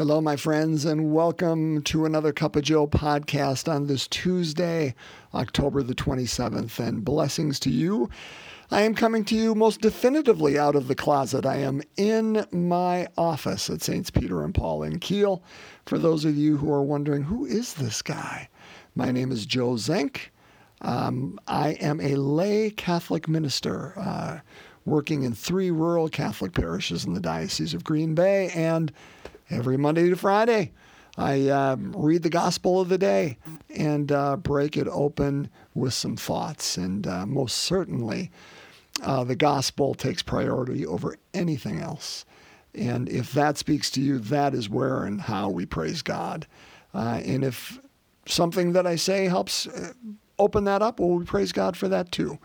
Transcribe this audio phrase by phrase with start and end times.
[0.00, 4.94] Hello, my friends, and welcome to another Cup of Joe podcast on this Tuesday,
[5.34, 6.78] October the 27th.
[6.78, 8.08] And blessings to you.
[8.70, 11.44] I am coming to you most definitively out of the closet.
[11.44, 15.42] I am in my office at Saints Peter and Paul in Kiel.
[15.84, 18.48] For those of you who are wondering, who is this guy?
[18.94, 20.30] My name is Joe Zenk.
[20.80, 23.92] Um, I am a lay Catholic minister.
[23.98, 24.40] Uh,
[24.86, 28.48] working in three rural Catholic parishes in the Diocese of Green Bay.
[28.54, 28.90] And
[29.50, 30.72] every Monday to Friday,
[31.16, 33.36] I uh, read the Gospel of the day
[33.74, 36.76] and uh, break it open with some thoughts.
[36.76, 38.30] And uh, most certainly,
[39.02, 42.24] uh, the Gospel takes priority over anything else.
[42.74, 46.46] And if that speaks to you, that is where and how we praise God.
[46.94, 47.80] Uh, and if
[48.26, 49.92] something that I say helps uh,
[50.38, 52.38] open that up, well, we praise God for that too.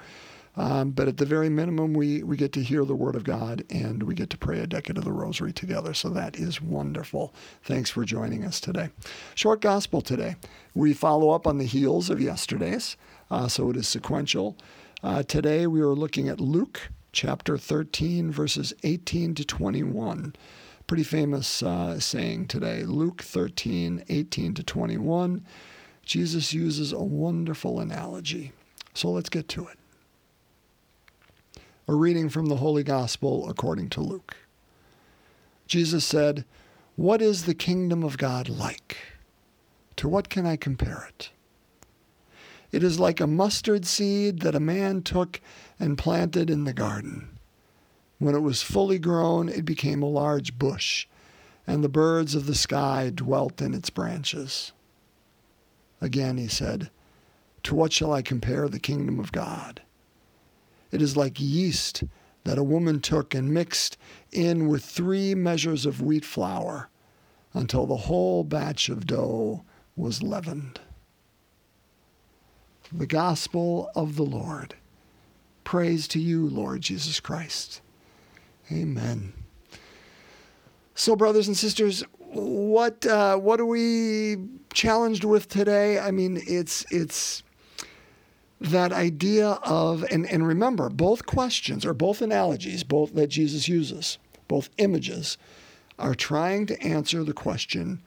[0.58, 3.64] Um, but at the very minimum, we, we get to hear the Word of God
[3.70, 5.94] and we get to pray a decade of the Rosary together.
[5.94, 7.34] So that is wonderful.
[7.64, 8.90] Thanks for joining us today.
[9.34, 10.36] Short Gospel today.
[10.74, 12.96] We follow up on the heels of yesterday's,
[13.30, 14.58] uh, so it is sequential.
[15.04, 20.36] Uh, today we are looking at Luke chapter 13, verses 18 to 21.
[20.88, 25.46] Pretty famous uh, saying today Luke 13, 18 to 21.
[26.04, 28.52] Jesus uses a wonderful analogy.
[28.94, 29.78] So let's get to it.
[31.88, 34.36] A reading from the Holy Gospel according to Luke.
[35.68, 36.44] Jesus said,
[36.96, 38.98] What is the kingdom of God like?
[39.98, 41.30] To what can I compare it?
[42.72, 45.40] It is like a mustard seed that a man took
[45.80, 47.38] and planted in the garden.
[48.18, 51.06] When it was fully grown, it became a large bush,
[51.68, 54.72] and the birds of the sky dwelt in its branches.
[56.02, 56.90] Again he said,
[57.62, 59.84] To what shall I compare the kingdom of God?
[60.96, 62.06] It is like yeast
[62.46, 63.98] that a woman took and mixed
[64.32, 66.88] in with three measures of wheat flour
[67.54, 69.66] until the whole batch of dough
[69.98, 70.80] was leavened.
[72.94, 74.76] The Gospel of the Lord.
[75.66, 77.82] Praise to you, Lord Jesus Christ.
[78.72, 79.34] Amen.
[80.94, 84.38] So, brothers and sisters, what uh, what are we
[84.72, 86.00] challenged with today?
[86.00, 87.44] I mean, it's it's
[88.60, 94.18] that idea of, and, and remember, both questions or both analogies, both that Jesus uses,
[94.48, 95.38] both images,
[96.00, 98.02] are trying to answer the question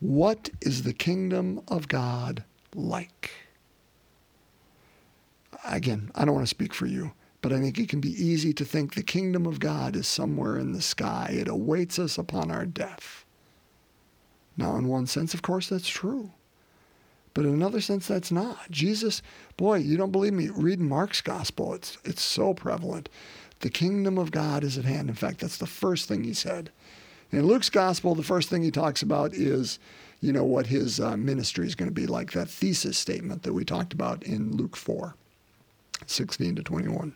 [0.00, 2.44] what is the kingdom of God
[2.74, 3.32] like?
[5.64, 8.52] Again, I don't want to speak for you, but I think it can be easy
[8.52, 11.30] to think the kingdom of God is somewhere in the sky.
[11.32, 13.24] It awaits us upon our death.
[14.56, 16.30] Now, in one sense, of course, that's true.
[17.38, 18.68] But in another sense, that's not.
[18.68, 19.22] Jesus,
[19.56, 20.48] boy, you don't believe me?
[20.48, 21.72] Read Mark's gospel.
[21.72, 23.08] It's, it's so prevalent.
[23.60, 25.08] The kingdom of God is at hand.
[25.08, 26.72] In fact, that's the first thing he said.
[27.30, 29.78] In Luke's gospel, the first thing he talks about is,
[30.20, 33.52] you know, what his uh, ministry is going to be like, that thesis statement that
[33.52, 35.14] we talked about in Luke 4,
[36.06, 37.14] 16 to 21.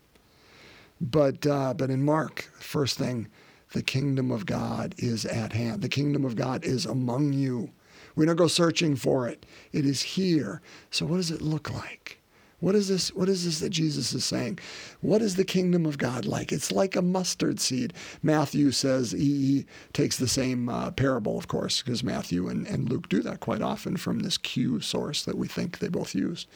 [1.00, 3.27] But, uh, but in Mark, first thing,
[3.72, 5.82] the kingdom of God is at hand.
[5.82, 7.72] The kingdom of God is among you.
[8.15, 9.47] We don't go searching for it.
[9.73, 10.61] It is here.
[10.91, 12.19] So what does it look like?
[12.62, 13.12] What is this?
[13.12, 14.61] What is this that Jesus is saying?
[15.00, 16.53] What is the kingdom of God like?
[16.53, 17.93] It's like a mustard seed.
[18.23, 23.09] Matthew says he, takes the same uh, parable, of course, because Matthew and, and Luke
[23.09, 26.47] do that quite often from this Q source that we think they both used.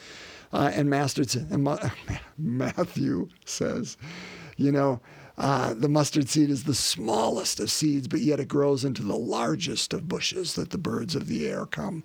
[0.53, 1.65] Uh, and, and
[2.39, 3.97] Matthew says,
[4.57, 5.01] you know,
[5.39, 9.17] uh, the mustard seed is the smallest of seeds, but yet it grows into the
[9.17, 12.03] largest of bushes that the birds of the air come.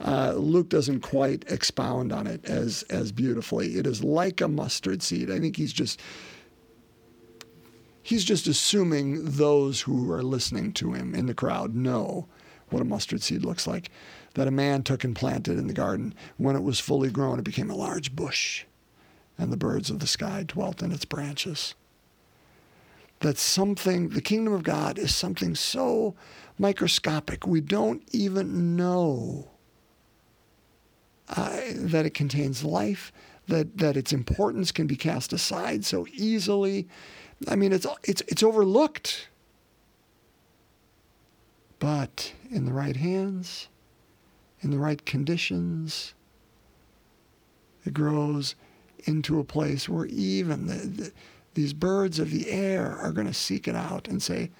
[0.00, 3.78] Uh, Luke doesn't quite expound on it as, as beautifully.
[3.78, 5.30] It is like a mustard seed.
[5.30, 6.00] I think he's just
[8.02, 12.28] he's just assuming those who are listening to him in the crowd know
[12.68, 13.90] what a mustard seed looks like.
[14.34, 16.12] That a man took and planted in the garden.
[16.36, 18.64] When it was fully grown, it became a large bush,
[19.38, 21.74] and the birds of the sky dwelt in its branches
[23.24, 26.14] that something, the kingdom of God is something so
[26.58, 29.48] microscopic, we don't even know
[31.30, 33.12] uh, that it contains life,
[33.48, 36.86] that, that its importance can be cast aside so easily.
[37.48, 39.28] I mean, it's, it's, it's overlooked.
[41.78, 43.68] But in the right hands,
[44.60, 46.12] in the right conditions,
[47.86, 48.54] it grows
[49.06, 51.12] into a place where even the, the
[51.54, 54.50] these birds of the air are going to seek it out and say,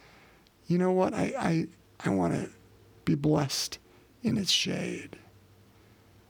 [0.66, 1.66] you know what, I, I,
[2.04, 2.50] I want to
[3.04, 3.78] be blessed
[4.22, 5.18] in its shade.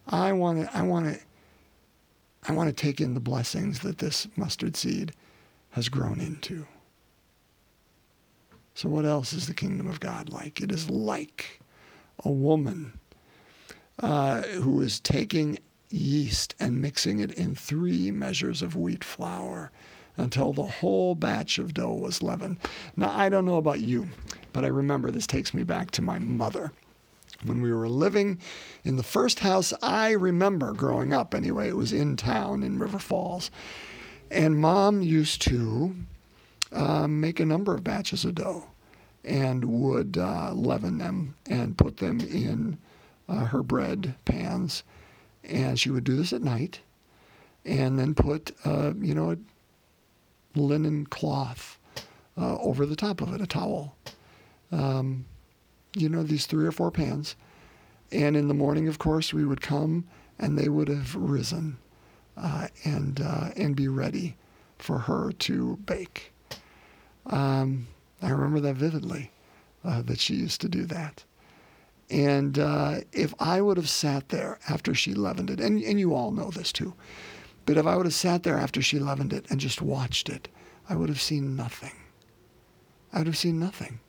[0.06, 1.20] I want to, I want to,
[2.46, 5.12] I want to take in the blessings that this mustard seed
[5.70, 6.66] has grown into.
[8.74, 10.60] So, what else is the kingdom of God like?
[10.60, 11.60] It is like
[12.24, 12.98] a woman
[14.02, 15.58] uh, who was taking
[15.90, 19.70] yeast and mixing it in three measures of wheat flour
[20.16, 22.58] until the whole batch of dough was leavened.
[22.96, 24.08] Now, I don't know about you,
[24.52, 26.72] but I remember this takes me back to my mother.
[27.42, 28.38] When we were living
[28.84, 32.98] in the first house I remember growing up, anyway, it was in town in River
[32.98, 33.50] Falls.
[34.30, 35.94] And mom used to
[36.72, 38.64] uh, make a number of batches of dough
[39.24, 42.78] and would uh, leaven them and put them in
[43.28, 44.82] uh, her bread pans.
[45.42, 46.80] And she would do this at night
[47.64, 49.36] and then put, uh, you know,
[50.54, 51.78] linen cloth
[52.36, 53.96] uh, over the top of it, a towel.
[54.72, 55.26] Um,
[55.96, 57.36] you know, these three or four pans.
[58.10, 60.06] And in the morning, of course, we would come
[60.38, 61.78] and they would have risen
[62.36, 64.36] uh, and, uh, and be ready
[64.78, 66.32] for her to bake.
[67.26, 67.86] Um,
[68.20, 69.30] I remember that vividly,
[69.84, 71.24] uh, that she used to do that.
[72.10, 76.14] And uh, if I would have sat there after she leavened it, and, and you
[76.14, 76.94] all know this too,
[77.66, 80.48] but if I would have sat there after she leavened it and just watched it,
[80.88, 81.92] I would have seen nothing.
[83.12, 84.00] I would have seen nothing.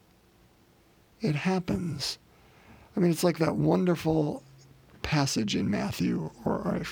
[1.21, 2.17] It happens.
[2.95, 4.43] I mean, it's like that wonderful
[5.01, 6.83] passage in Matthew, or, I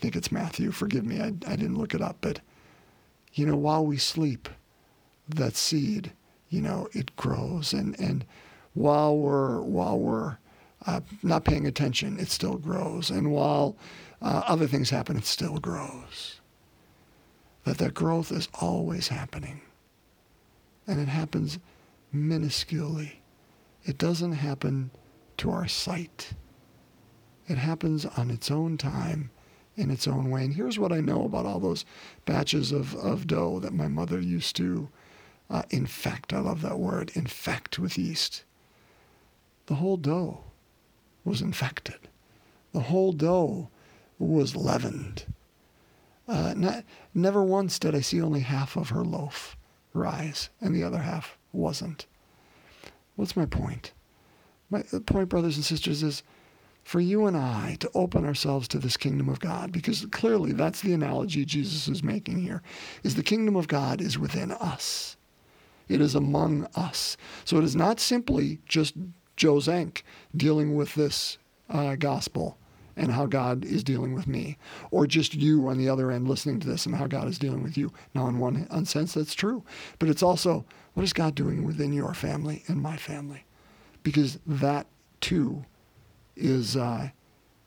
[0.00, 2.40] think it's Matthew, forgive me, I, I didn't look it up, but,
[3.34, 4.48] you know, while we sleep,
[5.28, 6.12] that seed,
[6.48, 7.72] you know, it grows.
[7.72, 8.24] And, and
[8.74, 10.38] while we're, while we're
[10.86, 13.10] uh, not paying attention, it still grows.
[13.10, 13.76] And while
[14.20, 16.40] uh, other things happen, it still grows.
[17.64, 19.60] That that growth is always happening.
[20.86, 21.58] And it happens
[22.14, 23.16] minusculely.
[23.84, 24.90] It doesn't happen
[25.38, 26.32] to our sight.
[27.46, 29.30] It happens on its own time,
[29.76, 30.44] in its own way.
[30.44, 31.84] And here's what I know about all those
[32.24, 34.88] batches of, of dough that my mother used to
[35.50, 36.32] uh, infect.
[36.32, 38.44] I love that word, infect with yeast.
[39.66, 40.44] The whole dough
[41.24, 42.08] was infected.
[42.72, 43.70] The whole dough
[44.18, 45.26] was leavened.
[46.26, 46.84] Uh, not,
[47.14, 49.56] never once did I see only half of her loaf
[49.94, 52.06] rise and the other half wasn't.
[53.16, 53.92] What's my point?
[54.70, 56.22] My point, brothers and sisters, is
[56.84, 60.82] for you and I to open ourselves to this kingdom of God, because clearly that's
[60.82, 62.62] the analogy Jesus is making here,
[63.02, 65.16] is the kingdom of God is within us.
[65.88, 67.16] It is among us.
[67.44, 68.94] So it is not simply just
[69.36, 70.02] Joe Zenk
[70.36, 71.38] dealing with this
[71.70, 72.58] uh, gospel
[72.98, 74.58] and how God is dealing with me,
[74.90, 77.62] or just you on the other end listening to this and how God is dealing
[77.62, 77.92] with you.
[78.12, 79.62] Now, in one, sense, that's true,
[80.00, 83.44] but it's also what is God doing within your family and my family,
[84.02, 84.88] because that
[85.20, 85.64] too
[86.36, 87.10] is uh,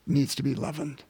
[0.06, 1.02] needs to be leavened.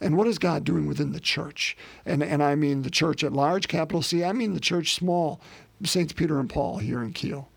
[0.00, 1.76] And what is God doing within the church?
[2.04, 4.24] And and I mean the church at large, capital C.
[4.24, 5.40] I mean the church small,
[5.84, 7.48] Saints Peter and Paul here in Kiel,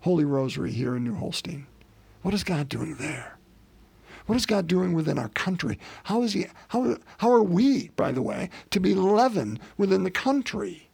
[0.00, 1.66] Holy Rosary here in New Holstein.
[2.22, 3.39] What is God doing there?
[4.26, 5.78] What is God doing within our country?
[6.04, 10.10] How is he how how are we, by the way, to be leaven within the
[10.10, 10.88] country?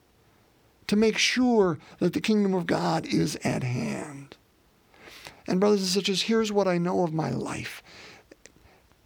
[0.88, 4.36] To make sure that the kingdom of God is at hand.
[5.48, 7.82] And brothers and sisters, here's what I know of my life.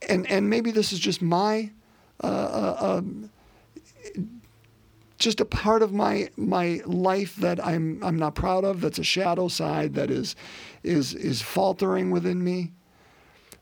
[0.08, 1.70] And and maybe this is just my
[2.22, 3.30] uh, uh, um,
[5.18, 8.80] just a part of my my life that I'm I'm not proud of.
[8.80, 10.34] That's a shadow side that is
[10.82, 12.72] is is faltering within me.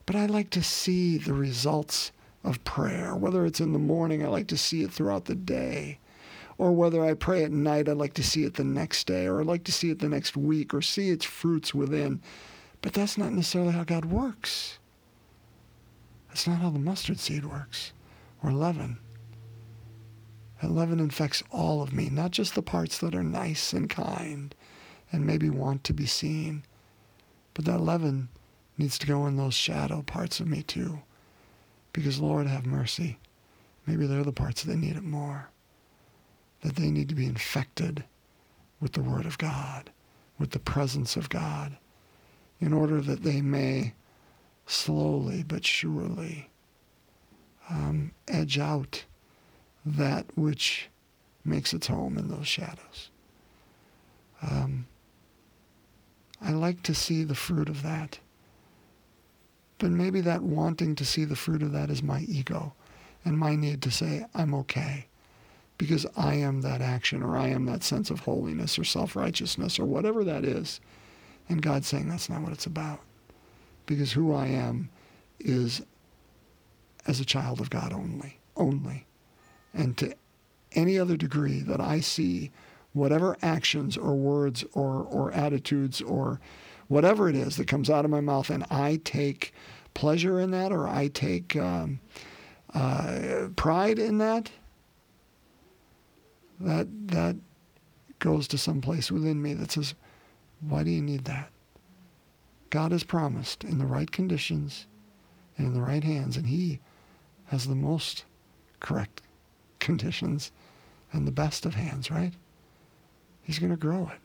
[0.09, 2.13] But I like to see the results
[2.43, 5.99] of prayer, whether it's in the morning, I like to see it throughout the day.
[6.57, 9.39] Or whether I pray at night, I'd like to see it the next day, or
[9.39, 12.23] I'd like to see it the next week, or see its fruits within.
[12.81, 14.79] But that's not necessarily how God works.
[16.29, 17.93] That's not how the mustard seed works,
[18.43, 19.01] or leaven.
[20.63, 24.55] And leaven infects all of me, not just the parts that are nice and kind
[25.13, 26.63] and maybe want to be seen,
[27.53, 28.31] but that leaven
[28.79, 31.01] needs to go in those shadow parts of me too.
[31.93, 33.19] Because, Lord, have mercy.
[33.87, 35.51] Maybe they're the parts that need it more.
[36.63, 38.05] That they need to be infected
[38.81, 39.91] with the Word of God,
[40.39, 41.77] with the presence of God,
[42.61, 43.95] in order that they may
[44.67, 46.51] slowly but surely
[47.71, 49.05] um, edge out
[49.85, 50.89] that which
[51.45, 53.11] makes its home in those shadows.
[54.43, 54.87] Um,
[56.41, 58.19] I like to see the fruit of that.
[59.79, 62.75] But maybe that wanting to see the fruit of that is my ego
[63.25, 65.07] and my need to say, I'm okay
[65.79, 69.79] because I am that action or I am that sense of holiness or self righteousness
[69.79, 70.81] or whatever that is.
[71.49, 73.01] And God's saying that's not what it's about.
[73.87, 74.91] Because who I am
[75.41, 75.81] is
[77.07, 79.07] as a child of God only, only.
[79.73, 80.15] And to
[80.73, 82.51] any other degree that I see
[82.93, 86.41] whatever actions or words or, or attitudes or
[86.89, 89.55] whatever it is that comes out of my mouth, and I take
[89.95, 92.01] pleasure in that or I take um,
[92.75, 94.51] uh, pride in that,
[96.61, 97.37] that that
[98.19, 99.95] goes to some place within me that says,
[100.61, 101.51] "Why do you need that?"
[102.71, 104.87] God has promised in the right conditions
[105.57, 106.81] and in the right hands, and He
[107.47, 108.25] has the most
[108.81, 109.23] correct
[109.79, 110.53] conditions
[111.13, 112.35] and the best of hands, right?
[113.43, 114.21] He's going to grow it.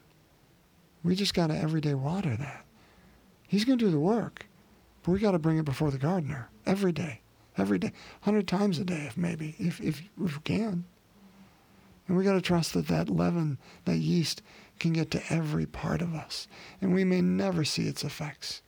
[1.04, 2.66] We just got to everyday water that.
[3.48, 4.48] He's going to do the work,
[5.04, 7.22] but we got to bring it before the gardener every day,
[7.58, 7.92] every day,
[8.22, 10.86] hundred times a day, if maybe, if if, if we can.
[12.08, 14.42] And we got to trust that that leaven, that yeast,
[14.80, 16.48] can get to every part of us,
[16.82, 18.62] and we may never see its effects.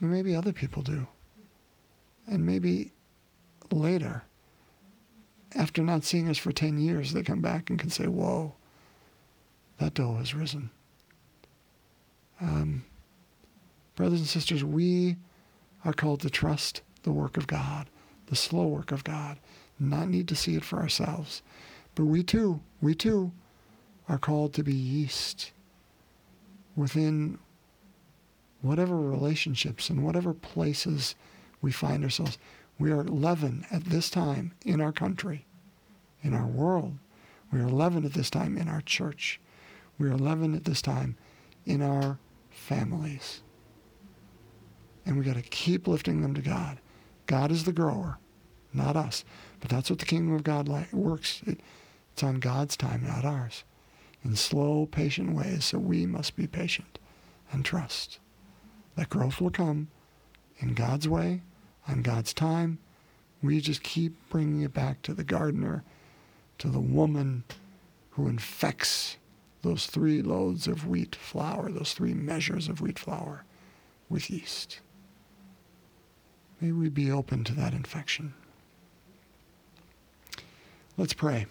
[0.00, 1.06] Maybe other people do,
[2.26, 2.92] and maybe
[3.70, 4.24] later,
[5.54, 8.54] after not seeing us for ten years, they come back and can say, "Whoa."
[9.78, 10.70] that dough has risen.
[12.40, 12.84] Um,
[13.96, 15.16] brothers and sisters, we
[15.84, 17.88] are called to trust the work of God,
[18.26, 19.38] the slow work of God,
[19.78, 21.42] not need to see it for ourselves.
[21.94, 23.32] But we too, we too
[24.08, 25.52] are called to be yeast
[26.76, 27.38] within
[28.62, 31.14] whatever relationships and whatever places
[31.60, 32.38] we find ourselves.
[32.78, 35.44] We are leaven at this time in our country,
[36.22, 36.98] in our world.
[37.52, 39.40] We are leaven at this time in our church.
[39.98, 41.16] We are 11 at this time
[41.66, 42.18] in our
[42.68, 43.42] families.
[45.06, 46.78] And we got to keep lifting them to God.
[47.26, 48.18] God is the grower,
[48.74, 49.24] not us.
[49.60, 51.42] But that's what the kingdom of God like, works.
[51.46, 51.60] It,
[52.12, 53.64] it's on God's time, not ours.
[54.22, 56.98] In slow, patient ways, so we must be patient
[57.50, 58.18] and trust
[58.96, 59.88] that growth will come
[60.58, 61.42] in God's way,
[61.86, 62.78] on God's time.
[63.42, 65.84] We just keep bringing it back to the gardener,
[66.58, 67.44] to the woman
[68.10, 69.16] who infects
[69.68, 73.44] those three loads of wheat flour, those three measures of wheat flour
[74.08, 74.80] with yeast.
[76.58, 78.32] May we be open to that infection.
[80.96, 81.46] Let's pray.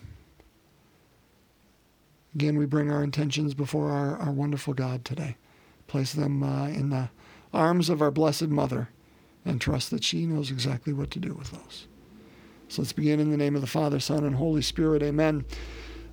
[2.34, 5.38] Again, we bring our intentions before our, our wonderful God today.
[5.86, 7.10] Place them uh, in the
[7.54, 8.90] arms of our Blessed Mother
[9.46, 11.88] and trust that she knows exactly what to do with those.
[12.68, 15.04] So let's begin in the name of the Father, Son, and Holy Spirit.
[15.04, 15.46] Amen.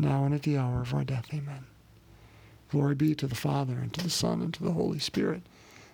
[0.00, 1.26] now and at the hour of our death.
[1.32, 1.66] Amen.
[2.70, 5.42] Glory be to the Father, and to the Son, and to the Holy Spirit,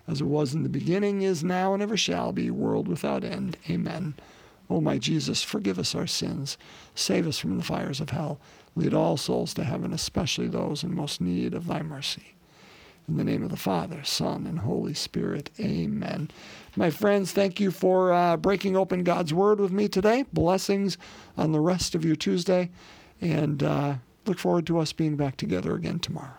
[0.07, 3.57] as it was in the beginning, is now, and ever shall be, world without end.
[3.69, 4.13] Amen.
[4.69, 6.57] O my Jesus, forgive us our sins,
[6.93, 8.39] save us from the fires of hell,
[8.75, 12.35] lead all souls to heaven, especially those in most need of thy mercy.
[13.07, 16.29] In the name of the Father, Son, and Holy Spirit, amen.
[16.75, 20.25] My friends, thank you for uh, breaking open God's Word with me today.
[20.33, 20.97] Blessings
[21.37, 22.69] on the rest of your Tuesday,
[23.21, 23.95] and uh,
[24.25, 26.37] look forward to us being back together again tomorrow.